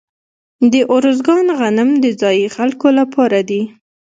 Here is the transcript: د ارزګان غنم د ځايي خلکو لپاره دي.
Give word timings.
د 0.71 0.73
ارزګان 0.95 1.47
غنم 1.59 1.89
د 2.03 2.05
ځايي 2.21 2.45
خلکو 2.55 2.87
لپاره 2.99 3.39
دي. 3.49 3.61